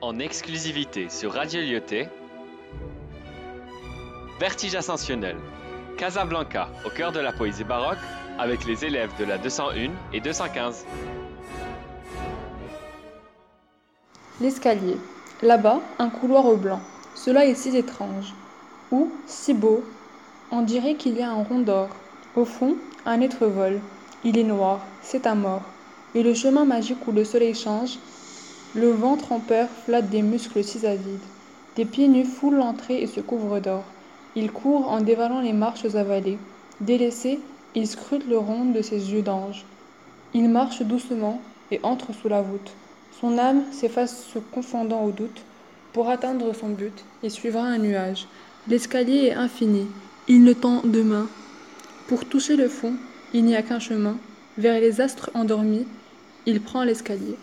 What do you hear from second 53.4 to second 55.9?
n'y a qu'un chemin. Vers les astres endormis,